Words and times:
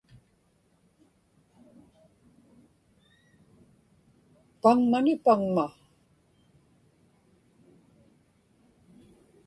paŋmani 4.61 5.13
paŋma 5.25 5.65